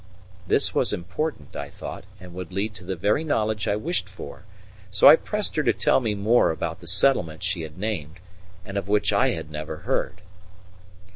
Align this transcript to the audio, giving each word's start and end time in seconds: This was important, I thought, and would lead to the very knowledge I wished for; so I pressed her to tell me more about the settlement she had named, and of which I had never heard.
This 0.47 0.73
was 0.73 0.93
important, 0.93 1.55
I 1.55 1.69
thought, 1.69 2.05
and 2.19 2.33
would 2.33 2.51
lead 2.51 2.73
to 2.73 2.83
the 2.83 2.95
very 2.95 3.23
knowledge 3.23 3.67
I 3.67 3.75
wished 3.75 4.09
for; 4.09 4.41
so 4.89 5.07
I 5.07 5.15
pressed 5.15 5.55
her 5.57 5.61
to 5.61 5.73
tell 5.73 5.99
me 5.99 6.15
more 6.15 6.49
about 6.49 6.79
the 6.79 6.87
settlement 6.87 7.43
she 7.43 7.61
had 7.61 7.77
named, 7.77 8.15
and 8.65 8.79
of 8.79 8.87
which 8.87 9.13
I 9.13 9.29
had 9.29 9.51
never 9.51 9.75
heard. 9.85 10.21